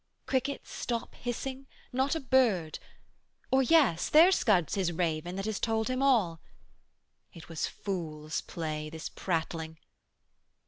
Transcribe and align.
Crickets 0.25 0.71
stop 0.71 1.13
hissing; 1.13 1.67
not 1.93 2.15
a 2.15 2.19
bird 2.19 2.79
or, 3.51 3.61
yes, 3.61 4.09
285 4.09 4.11
There 4.13 4.31
scuds 4.31 4.73
His 4.73 4.91
raven 4.91 5.35
that 5.35 5.45
has 5.45 5.59
told 5.59 5.89
Him 5.89 6.01
all! 6.01 6.41
It 7.33 7.47
was 7.47 7.67
fool's 7.67 8.41
play, 8.41 8.89
this 8.89 9.09
prattling! 9.09 9.77